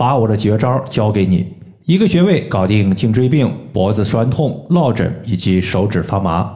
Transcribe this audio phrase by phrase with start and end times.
[0.00, 1.46] 把我的绝招教给你，
[1.84, 6.50] 一个穴位搞定颈椎病、脖子酸痛、落枕以及手指发麻。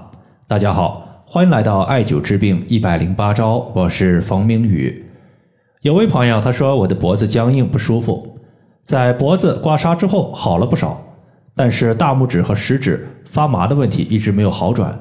[0.49, 5.05] 大家好，欢迎来到艾灸治病一百零八招，我是冯明宇。
[5.83, 8.39] 有位朋友他说我的脖子僵硬不舒服，
[8.83, 10.99] 在脖子刮痧之后好了不少，
[11.55, 14.99] 但是大拇指和食指发麻的问题一直没有好转。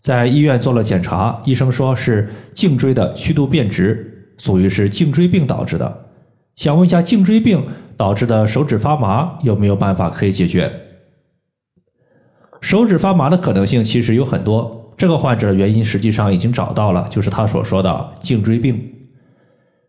[0.00, 6.03] 在医院做了检查，医生说是颈椎的曲度变直，属于是颈椎病导致的。
[6.56, 7.66] 想问一下，颈椎病
[7.96, 10.72] 导致的手指发麻有没有办法可以解决？
[12.60, 18.92] 手指发麻的可能性其实有很多，这个患者的原因实际上已经找到了，就是他所说的颈椎病。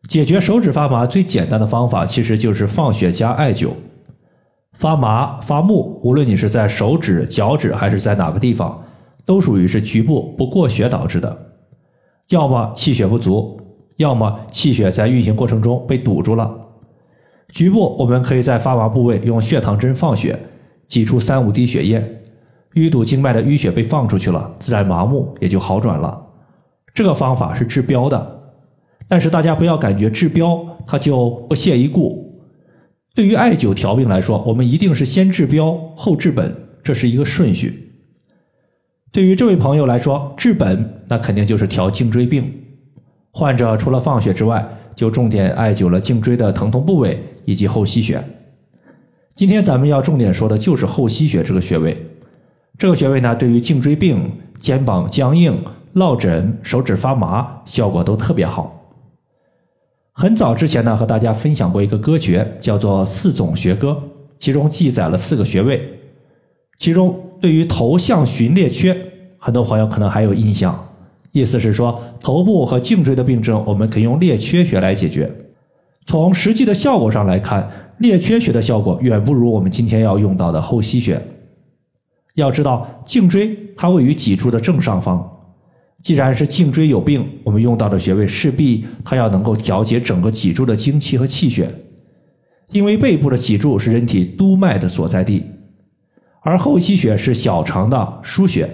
[0.07, 3.69] 解决手指发麻最简单的方法其实就是放血加艾灸。
[4.73, 8.81] 发麻发木，无论你是在手指、脚趾还是在哪个地方。
[9.23, 11.35] 都属于是局部不过血导致的，
[12.29, 13.59] 要么气血不足，
[13.97, 16.53] 要么气血在运行过程中被堵住了。
[17.49, 20.37] 局部我们可以在发麻部位用血糖针放血，
[20.87, 22.21] 挤出三五滴血液，
[22.73, 26.21] 淤堵经脉的淤血被放出去了，自然麻木也就好转了。
[26.93, 28.41] 这个方法是治标的，
[29.07, 32.23] 但是大家不要感觉治标它就不屑一顾。
[33.13, 37.93] 对于艾灸调病来说，我们一定是先治标后治本，这是一个顺序。
[39.13, 42.51] 对于这位朋友来说，治本那肯定就是调颈椎病。
[43.37, 48.23] 患者除了放血之外，就重点艾灸了颈椎的疼痛部位以及后溪穴。
[49.35, 52.01] 今天咱们要重点说的就是后溪穴这个穴位。
[52.77, 58.73] 这个穴位呢，对于颈椎病、肩膀僵硬、落枕、手指发麻，效果都特别好。
[60.13, 64.01] 很早之前呢，和大家分享过一个歌诀，叫做四总穴歌，
[64.39, 65.99] 其中记载了四个穴位，
[66.77, 67.21] 其中。
[67.41, 68.97] 对于头项寻列缺，
[69.37, 70.87] 很多朋友可能还有印象，
[71.35, 75.29] 意思是说头部和颈椎的病症，我们可以用列缺穴来解决。
[76.05, 81.21] 从实际的效果上来看，列缺穴的效果远不如我们今天要用到的后溪穴。
[82.35, 85.29] 要知道，颈椎它位于脊柱的正上方，
[86.01, 91.69] 既然是颈椎有病，我们用到的穴位势必它要能够调节整个脊柱的精气和气血，
[92.71, 95.43] 因为背部的脊柱是人体督脉的所在地。
[96.39, 98.69] 而后溪穴是小肠的腧穴，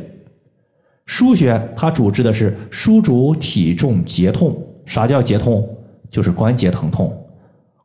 [1.11, 4.55] 腧穴它主治的是枢主体重节痛。
[4.85, 5.67] 啥叫节痛？
[6.09, 7.13] 就是关节疼痛。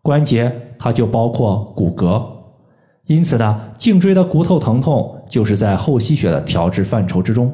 [0.00, 2.24] 关节它就包括骨骼，
[3.06, 7.52] 因此呢，颈椎的骨头疼痛就是在后溪穴的调治范畴之中。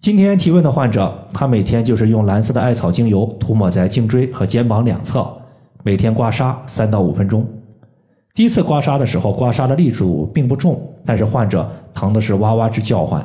[0.00, 5.24] 今天提问的患者，他每天就是用蓝色的艾草精油涂抹在颈椎和肩膀两侧，
[5.84, 7.46] 每天刮痧三到五分钟。
[8.34, 13.24] 第一次刮痧的时候，刮痧的力度并不重，但是患者疼的是哇哇直叫唤，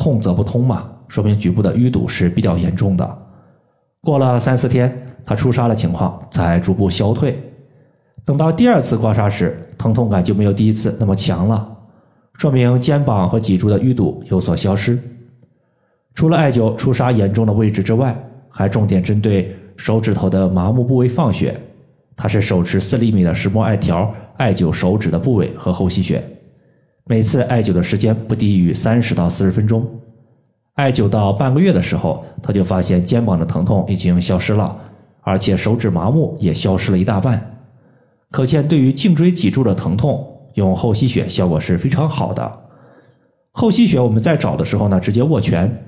[0.00, 3.18] 痛则不通嘛，说明局部的淤堵是比较严重的。
[4.00, 4.90] 过了三四天，
[5.26, 7.38] 他出痧的情况才逐步消退。
[8.24, 11.70] 等到第二次刮痧时，疼痛感就没有第一次那么强了，
[12.32, 14.98] 说明肩膀和脊柱的淤堵有所消失。
[16.14, 18.18] 除了艾灸出痧严重的位置之外，
[18.48, 21.60] 还重点针对手指头的麻木部位放血。
[22.16, 24.10] 他是手持四厘米的石墨艾条。
[24.38, 26.24] 艾灸手指的部位和后溪穴，
[27.10, 29.84] 每次艾灸的时间不低于三十到四十分钟。
[30.74, 34.78] 艾灸到半个月的时候，他就发现肩膀的疼痛已经消失了，
[35.22, 37.58] 而且手指麻木也消失了一大半。
[38.30, 42.60] 可见，对于颈椎脊柱的疼痛，用后溪穴效果是非常好的。
[43.50, 45.84] 后溪穴我们在找的时候呢，直接握拳，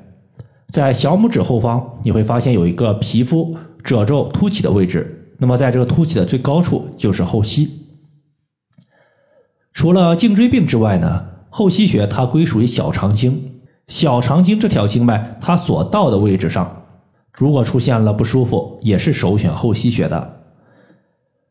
[0.70, 7.78] 在小拇指后方，你会发现有一个皮肤褶皱凸起的位置，那么在这个凸起的最高处就是后溪。
[9.72, 13.52] 除了颈椎病之外呢，后溪穴它归属于小肠经。
[13.88, 16.84] 小肠经这条经脉，它所到的位置上，
[17.32, 20.36] 如果出现了不舒服，也是首选后溪穴的。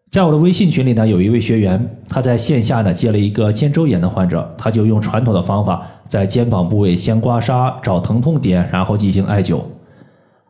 [0.10, 9.62] 在我的微信群里呢，有一位学员，他在线下呢接了一个肩周炎的患者，他就用传统的方法，在肩膀部位先刮痧，找疼痛点，然后进行艾灸。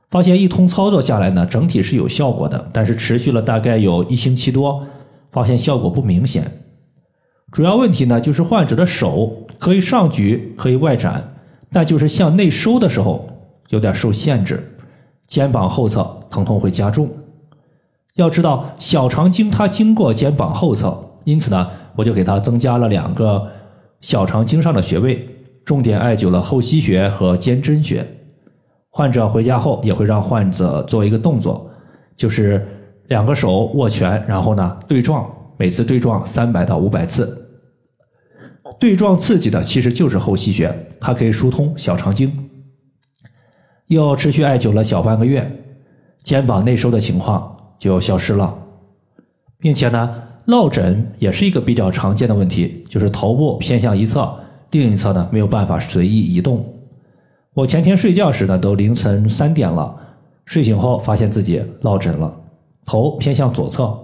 [0.10, 4.84] 发现一通操作下来呢，整体是有效果的，但是持续了大概有一星期多，
[5.32, 6.50] 发现效果不明显。
[7.52, 11.36] 主要问题呢，就是患者的手可以上举，可以外展，
[11.72, 13.28] 但就是向内收的时候
[13.70, 14.76] 有点受限制，
[15.28, 17.10] 肩膀后侧疼痛会加重。
[18.16, 23.46] 要知道，小肠经它经过肩膀后侧，因此呢，我就给他增加了两个
[24.00, 25.28] 小肠经上的穴位，
[25.66, 28.06] 重点艾灸了后溪穴和肩贞穴。
[28.90, 31.70] 患者回家后也会让患者做一个动作，
[32.16, 32.66] 就是
[33.08, 35.30] 两个手握拳，然后呢对撞。
[35.62, 37.40] 每次对撞三百到五百次，
[38.80, 42.50] 对撞刺激的其实就是后溪穴，它可以疏通小肠经。
[43.86, 45.64] 又持续艾灸了小半个月，
[46.24, 48.58] 肩膀内收的情况就消失了。
[49.60, 54.36] 并且呢，落枕也是一个比较常见的问题，就是头部偏向一侧，
[54.72, 56.66] 另一侧呢没有办法随意移动。
[57.54, 59.96] 我前天睡觉时呢，都凌晨三点了，
[60.44, 62.36] 睡醒后发现自己落枕了，
[62.84, 63.96] 头偏向左侧，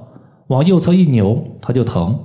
[0.47, 2.17] 往右侧一扭它就疼，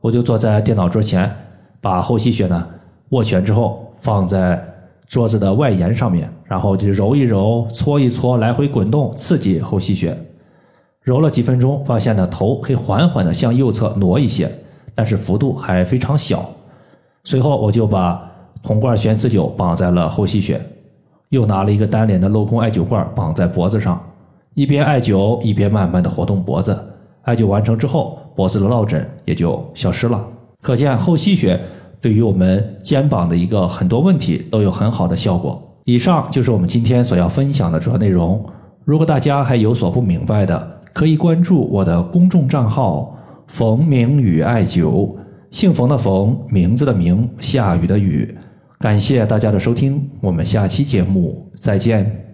[0.00, 1.34] 我就坐在电脑桌前，
[1.80, 2.66] 把后溪穴呢
[3.10, 4.62] 握拳之后放在
[5.06, 10.16] 桌子的外沿上面，然后就揉一揉、搓一搓，来回滚动，刺激后溪穴。
[11.02, 14.50] 揉了几分钟，发现呢头可以缓缓的向右侧挪一些，
[14.94, 16.48] 但是幅度还非常小。
[17.24, 18.22] 随后我就把
[18.62, 20.60] 铜罐悬磁灸绑在了后溪穴，
[21.30, 23.98] 又拿了一个单联的镂空艾灸罐绑在脖子上，
[24.52, 26.78] 一边艾灸一边慢慢的活动脖子。
[27.22, 30.26] 艾灸完成之后，脖子的落枕也就消失了。
[30.60, 31.58] 可见后溪穴
[32.00, 35.62] 对于我们肩膀的一个很多问题都有很好的效果。
[35.84, 38.44] 以上就是我们今天所要分享的主要内容。
[38.84, 43.16] 如果大家还有所不明白的，可以关注我的公众账号
[43.48, 45.14] “冯明宇艾灸”，
[45.50, 48.36] 姓冯的冯，名字的名，下雨的雨。
[48.78, 52.29] 感谢大家的收听，我们下期节目再见。